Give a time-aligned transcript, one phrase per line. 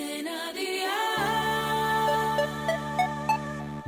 [0.00, 0.88] Cadena Dial.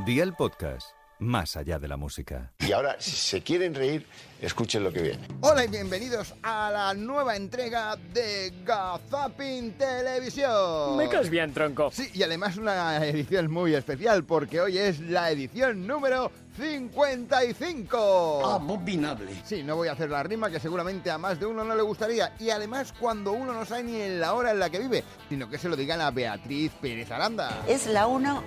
[0.04, 0.90] Día el podcast,
[1.22, 2.52] más allá de la música.
[2.58, 4.06] Y ahora, si se quieren reír,
[4.40, 5.28] escuchen lo que viene.
[5.40, 10.96] Hola y bienvenidos a la nueva entrega de Gazapin Televisión.
[10.96, 11.90] Me caes bien, tronco.
[11.92, 18.44] Sí, y además una edición muy especial porque hoy es la edición número 55.
[18.44, 19.32] Abominable.
[19.44, 21.82] Sí, no voy a hacer la rima que seguramente a más de uno no le
[21.82, 22.34] gustaría.
[22.38, 25.48] Y además cuando uno no sabe ni en la hora en la que vive, sino
[25.48, 27.62] que se lo digan a Beatriz Pérez Aranda.
[27.68, 28.42] Es la 1,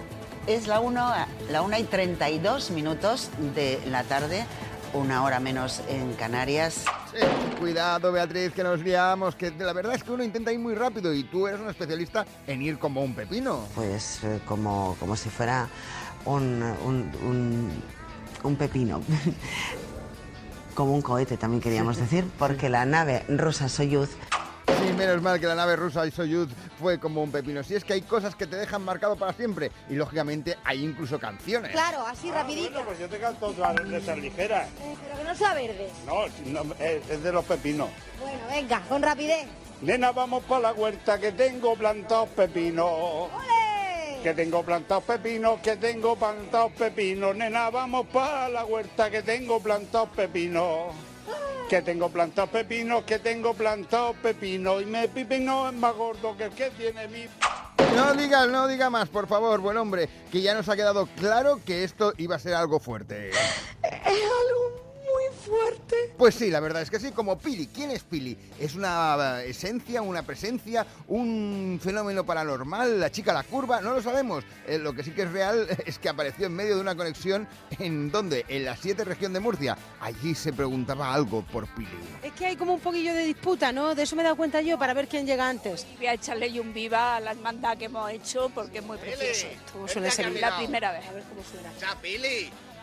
[0.48, 1.14] es la 1,
[1.50, 4.46] la 1 y 32 minutos de la tarde,
[4.94, 6.86] una hora menos en Canarias.
[7.12, 7.26] Sí,
[7.60, 11.14] cuidado Beatriz, que nos liamos, que la verdad es que uno intenta ir muy rápido
[11.14, 13.66] y tú eres una especialista en ir como un pepino.
[13.76, 15.68] Pues eh, como, como si fuera
[16.26, 17.84] un, un, un,
[18.44, 19.02] un pepino.
[20.76, 24.10] como un cohete también queríamos decir, porque la nave rusa Soyuz
[25.08, 27.64] menos mal que la nave rusa Soyuz fue como un pepino.
[27.64, 31.20] Si es que hay cosas que te dejan marcado para siempre y lógicamente hay incluso
[31.20, 31.72] canciones.
[31.72, 32.84] Claro, así rapidito.
[32.84, 34.68] pues yo te canto otra de esas ligeras.
[34.68, 35.90] Eh, pero que no sea verde.
[36.06, 37.90] No, no, es, es de los pepinos.
[38.20, 39.48] Bueno, venga, con rapidez.
[39.82, 42.90] Nena, vamos para la huerta que tengo plantados pepinos.
[42.90, 44.22] ¡Ole!
[44.24, 47.36] Que tengo plantados pepinos, que tengo plantados pepinos.
[47.36, 50.94] Nena, vamos para la huerta que tengo plantados pepinos.
[51.70, 54.82] Que tengo plantados pepinos, que tengo plantados pepinos.
[54.82, 57.26] Y mi pepino es más gordo que el que tiene mi...
[57.96, 61.60] No digas, no diga más, por favor, buen hombre, que ya nos ha quedado claro
[61.66, 63.30] que esto iba a ser algo fuerte.
[63.30, 63.36] Es
[64.04, 64.55] algo muy
[65.46, 65.96] fuerte.
[66.18, 67.68] Pues sí, la verdad es que sí, como Pili.
[67.68, 68.38] ¿Quién es Pili?
[68.60, 73.82] ¿Es una eh, esencia, una presencia, un fenómeno paranormal, la chica la curva?
[73.82, 74.44] No lo sabemos.
[74.68, 77.48] Eh, lo que sí que es real es que apareció en medio de una conexión
[77.80, 79.78] en donde, en la 7 región de Murcia.
[80.02, 81.90] Allí se preguntaba algo por Pili.
[82.24, 83.96] Es que hay como un poquillo de disputa, ¿no?
[83.96, 85.86] De eso me he dado cuenta yo para ver quién llega antes.
[85.98, 88.98] Voy a echarle yo un viva a la hermandad que hemos hecho porque es muy
[88.98, 89.48] precioso.
[89.48, 91.72] Esto suele ser la primera vez, a ver cómo suena.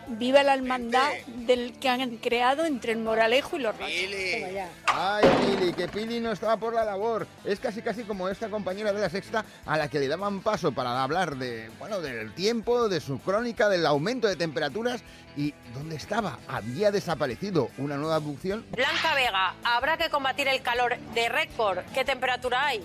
[0.08, 4.68] Viva la hermandad del que han creado entre el Moralejo y los ya.
[4.86, 7.26] Ay, Pili, que Pili no estaba por la labor.
[7.44, 10.72] Es casi casi como esta compañera de la sexta a la que le daban paso
[10.72, 15.02] para hablar de, bueno, del tiempo, de su crónica, del aumento de temperaturas
[15.36, 16.38] y ¿dónde estaba?
[16.48, 18.66] Había desaparecido una nueva abducción.
[18.70, 21.78] Blanca Vega, habrá que combatir el calor de récord.
[21.94, 22.84] ¿Qué temperatura hay?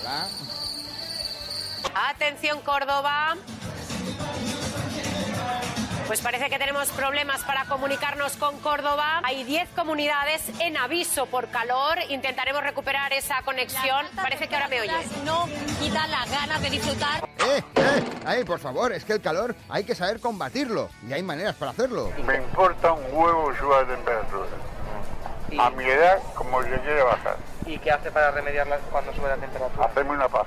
[0.00, 0.28] Hola.
[1.94, 3.36] Atención Córdoba.
[6.06, 9.20] Pues parece que tenemos problemas para comunicarnos con Córdoba.
[9.22, 11.98] Hay 10 comunidades en aviso por calor.
[12.08, 14.04] Intentaremos recuperar esa conexión.
[14.16, 14.92] Parece que ahora me oye.
[15.24, 15.46] No
[15.80, 17.24] quita las ganas de disfrutar.
[17.24, 18.04] ¡Eh, eh!
[18.26, 21.70] Ay, por favor, es que el calor hay que saber combatirlo y hay maneras para
[21.70, 22.12] hacerlo.
[22.26, 24.48] Me importa un huevo suba de temperatura.
[25.58, 27.36] A mi edad, como se quiere bajar.
[27.66, 29.86] ¿Y qué hace para remediarla cuando sube la temperatura?
[29.86, 30.46] Hacerme una paz.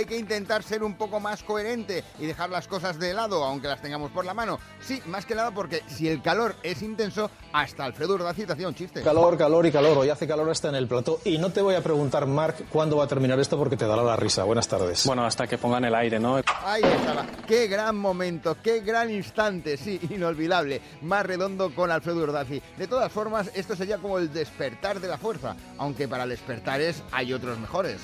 [0.00, 3.68] Hay que intentar ser un poco más coherente y dejar las cosas de lado, aunque
[3.68, 4.58] las tengamos por la mano.
[4.80, 8.66] Sí, más que nada porque si el calor es intenso, hasta Alfredo Urdaci te hacía
[8.66, 9.02] un chiste.
[9.02, 9.98] Calor, calor y calor.
[9.98, 11.20] Hoy hace calor hasta en el plató.
[11.22, 14.02] Y no te voy a preguntar, Marc, cuándo va a terminar esto porque te dará
[14.02, 14.44] la risa.
[14.44, 15.04] Buenas tardes.
[15.04, 16.36] Bueno, hasta que pongan el aire, ¿no?
[16.64, 17.26] Ahí estaba.
[17.46, 20.80] Qué gran momento, qué gran instante, sí, inolvidable.
[21.02, 22.62] Más redondo con Alfredo Urdaci.
[22.78, 27.34] De todas formas, esto sería como el despertar de la fuerza, aunque para despertares hay
[27.34, 28.00] otros mejores.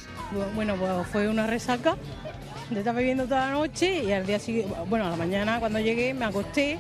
[0.55, 1.86] Bueno, pues fue una resaca.
[2.71, 5.79] De estar bebiendo toda la noche y al día siguiente, bueno, a la mañana cuando
[5.79, 6.79] llegué me acosté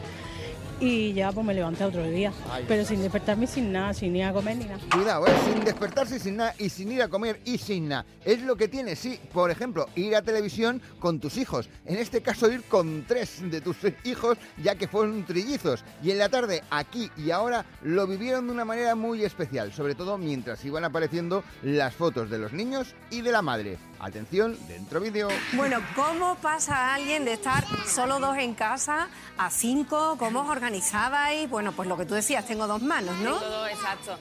[0.81, 2.33] y ya pues me levanté otro día.
[2.50, 2.65] Ay.
[2.69, 4.81] Pero sin despertarme sin nada, sin ir a comer ni nada.
[4.93, 5.33] Cuidado, ¿eh?
[5.44, 8.05] sin despertarse sin nada y sin ir a comer y sin nada.
[8.25, 9.19] Es lo que tiene, sí.
[9.33, 11.69] Por ejemplo, ir a televisión con tus hijos.
[11.84, 15.84] En este caso, ir con tres de tus hijos, ya que fueron trillizos.
[16.03, 19.73] Y en la tarde, aquí y ahora, lo vivieron de una manera muy especial.
[19.73, 23.78] Sobre todo mientras iban apareciendo las fotos de los niños y de la madre.
[23.99, 25.29] Atención, dentro vídeo.
[25.55, 29.09] Bueno, ¿cómo pasa a alguien de estar solo dos en casa
[29.39, 30.17] a cinco?
[30.19, 31.49] ¿Cómo os organizabais?
[31.49, 33.37] Bueno, pues lo que tú decías, tengo dos manos, ¿no?
[33.37, 34.19] Todo exacto.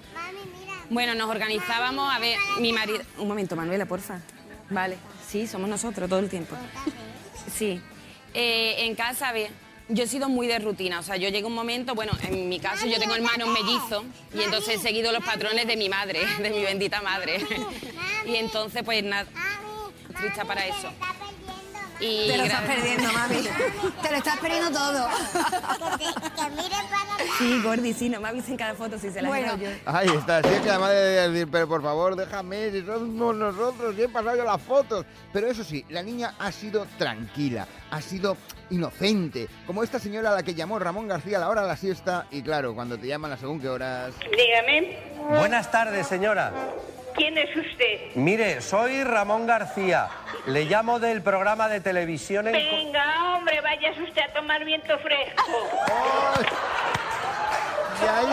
[0.90, 3.00] Bueno, nos organizábamos, a ver, mi marido...
[3.18, 4.20] Un momento, Manuela, porfa.
[4.70, 4.98] Vale,
[5.28, 6.56] sí, somos nosotros todo el tiempo.
[7.54, 7.82] Sí.
[8.34, 9.52] Eh, en casa, a ver,
[9.90, 12.60] yo he sido muy de rutina, o sea, yo llego un momento, bueno, en mi
[12.60, 14.04] caso yo tengo hermanos mellizos
[14.34, 17.46] y entonces he seguido los patrones de mi madre, de mi bendita madre.
[18.26, 19.28] Y entonces, pues nada,
[20.16, 20.90] triste para eso.
[22.00, 23.48] Y Te lo estás perdiendo, mami.
[24.02, 25.08] Te lo estás perdiendo todo.
[27.38, 29.58] Sí, Gordi, sí, no me avisen cada foto si se la Bueno.
[29.58, 29.68] yo.
[29.86, 33.36] Ahí está, si es que la madre debe decir, pero por favor, déjame, si somos
[33.36, 35.06] nosotros, si he pasado yo las fotos.
[35.34, 38.38] Pero eso sí, la niña ha sido tranquila, ha sido
[38.70, 41.78] inocente, como esta señora a la que llamó Ramón García a la hora de la
[41.78, 44.14] siesta, y claro, cuando te llaman a según qué horas...
[44.32, 44.98] Dígame,
[45.38, 46.54] Buenas tardes, señora.
[47.16, 48.16] ¿Quién es usted?
[48.16, 50.10] Mire, soy Ramón García.
[50.48, 52.54] Le llamo del programa de televisión en...
[52.54, 55.42] Venga, hombre, váyase usted a tomar viento fresco.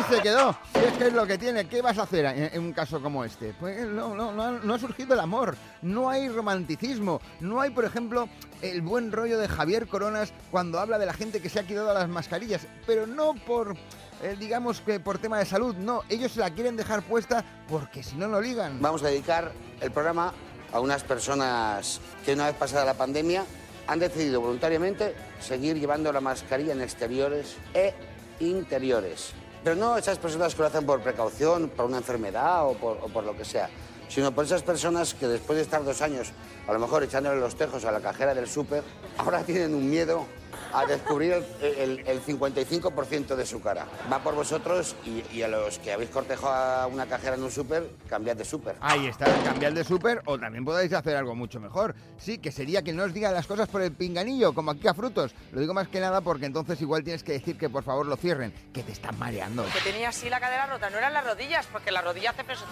[0.09, 0.57] Se quedó.
[0.75, 3.55] Es que es lo que tiene, ¿qué vas a hacer en, un caso como este?
[3.59, 7.71] Pues no, no, no, ha, no ha surgido el amor, no hay romanticismo, no hay,
[7.71, 8.29] por ejemplo,
[8.63, 11.95] el buen rollo de Javier Coronas cuando habla de la gente que se ha quitado
[11.95, 13.77] las mascarillas, pero no por,
[14.23, 18.03] eh, digamos que por tema de salud, no, ellos se la quieren dejar puesta porque
[18.03, 18.81] si no, no ligan.
[18.81, 20.33] Vamos a dedicar el programa
[20.73, 23.45] a unas personas que una vez pasada la pandemia
[23.87, 27.95] han decidido voluntariamente seguir llevando la mascarilla en exteriores e
[28.41, 29.35] interiores.
[29.65, 33.37] Pero no esas personas que lo hacen por precaución, por una enfermedad o por, lo
[33.37, 33.71] que sea,
[34.09, 36.33] sino por esas personas que después de estar dos años,
[36.67, 38.83] a lo mejor echándole los tejos a la cajera del súper,
[39.19, 40.27] ahora tienen un miedo
[40.73, 43.87] a descubrir el, el- el 55% de su cara.
[44.13, 46.53] Va por vosotros y, y a los que habéis cortejado
[46.83, 48.77] a una cajera en un súper, cambiad de súper.
[48.81, 51.95] Ahí está, cambiar de súper o también podéis hacer algo mucho mejor.
[52.19, 54.95] Sí, que sería que no os digan las cosas por el pinganillo, como aquí a
[54.95, 55.35] frutos.
[55.53, 58.17] Lo digo más que nada porque entonces igual tienes que decir que por favor lo
[58.17, 59.65] cierren, que te están mareando.
[59.67, 62.69] Que tenía así la cadera rota, no eran las rodillas, porque la rodilla hace presión,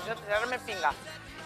[0.53, 0.93] el pinga.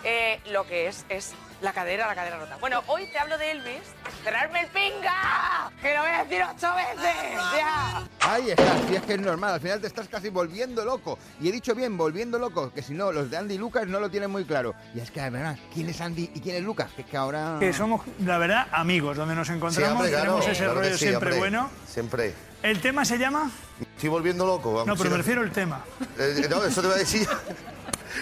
[0.05, 2.59] Eh, lo que es, es la cadera, la cadera rota.
[2.61, 3.81] Bueno, hoy te hablo de Elvis,
[4.23, 7.15] cerrarme el pinga, que lo voy a decir ocho veces,
[7.57, 8.07] ya.
[8.21, 11.19] Ahí está, si es que es normal, al final te estás casi volviendo loco.
[11.41, 13.99] Y he dicho bien, volviendo loco, que si no, los de Andy y Lucas no
[13.99, 14.75] lo tienen muy claro.
[14.95, 16.91] Y es que, la verdad, ¿quién es Andy y quién es Lucas?
[16.95, 17.57] Que es que ahora...
[17.59, 20.99] Que somos, la verdad, amigos, donde nos encontramos, hombre, claro, tenemos ese claro rollo sí,
[20.99, 21.39] siempre hombre.
[21.39, 21.71] bueno.
[21.89, 22.35] Siempre.
[22.63, 23.51] ¿El tema se llama?
[23.81, 24.73] Estoy volviendo loco.
[24.73, 25.85] vamos, No, pero sí, me refiero al tema.
[26.19, 27.29] Eh, no, eso te va a decir.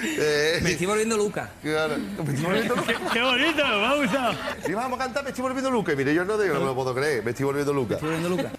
[0.02, 1.50] Eh, Me estoy volviendo Luca.
[1.62, 1.96] Claro.
[1.98, 4.34] Me estoy volviendo Qué, qué bonito, me ha gustado.
[4.64, 5.94] Si vamos a cantar, me estoy volviendo Luca.
[5.94, 7.24] Mire, yo no, digo, no me lo puedo creer.
[7.24, 7.94] Me estoy volviendo Luca.
[7.94, 8.50] Estoy volviendo Luca.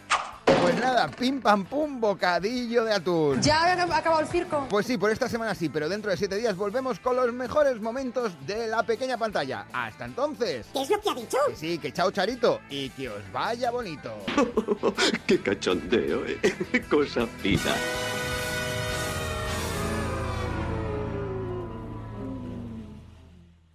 [0.61, 3.41] Pues nada, pim pam pum, bocadillo de atún.
[3.41, 4.65] ¿Ya ha acabado el circo?
[4.69, 7.81] Pues sí, por esta semana sí, pero dentro de siete días volvemos con los mejores
[7.81, 9.65] momentos de la pequeña pantalla.
[9.73, 10.65] Hasta entonces.
[10.71, 11.37] ¿Qué es lo que ha dicho?
[11.49, 14.13] Que sí, que chao Charito y que os vaya bonito.
[15.27, 16.39] Qué cachondeo, eh.
[16.89, 17.75] Cosa fina.